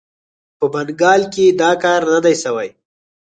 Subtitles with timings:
[0.59, 2.69] په بنګال کې دا کار نه دی سوی.